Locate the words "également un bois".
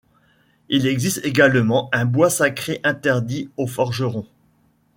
1.23-2.31